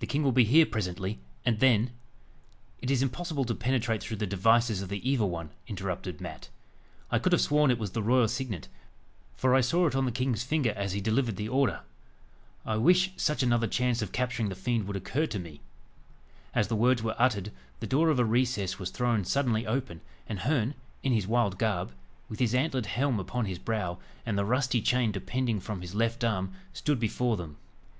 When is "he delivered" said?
10.92-11.36